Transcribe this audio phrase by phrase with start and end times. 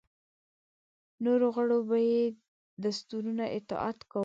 [1.25, 2.21] نورو غړو به یې
[2.83, 4.19] دستورونو اطاعت کاوه.